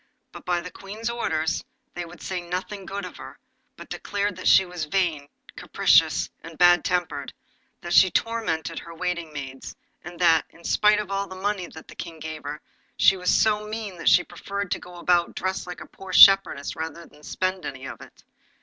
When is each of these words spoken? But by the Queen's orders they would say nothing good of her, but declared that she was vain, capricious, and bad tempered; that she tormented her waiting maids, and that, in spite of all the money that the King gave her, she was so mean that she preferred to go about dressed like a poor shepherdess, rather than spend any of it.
But 0.31 0.45
by 0.45 0.61
the 0.61 0.71
Queen's 0.71 1.11
orders 1.11 1.63
they 1.93 2.05
would 2.05 2.23
say 2.23 2.41
nothing 2.41 2.87
good 2.87 3.05
of 3.05 3.17
her, 3.17 3.37
but 3.75 3.87
declared 3.89 4.35
that 4.37 4.47
she 4.47 4.65
was 4.65 4.85
vain, 4.85 5.29
capricious, 5.55 6.27
and 6.41 6.57
bad 6.57 6.83
tempered; 6.83 7.31
that 7.81 7.93
she 7.93 8.09
tormented 8.09 8.79
her 8.79 8.95
waiting 8.95 9.31
maids, 9.31 9.75
and 10.03 10.17
that, 10.19 10.45
in 10.49 10.63
spite 10.63 10.97
of 10.99 11.11
all 11.11 11.27
the 11.27 11.35
money 11.35 11.67
that 11.67 11.87
the 11.87 11.93
King 11.93 12.17
gave 12.17 12.41
her, 12.41 12.59
she 12.97 13.15
was 13.15 13.29
so 13.31 13.67
mean 13.67 13.99
that 13.99 14.09
she 14.09 14.23
preferred 14.23 14.71
to 14.71 14.79
go 14.79 14.95
about 14.95 15.35
dressed 15.35 15.67
like 15.67 15.81
a 15.81 15.85
poor 15.85 16.11
shepherdess, 16.11 16.75
rather 16.75 17.05
than 17.05 17.21
spend 17.21 17.63
any 17.63 17.85
of 17.85 18.01
it. 18.01 18.23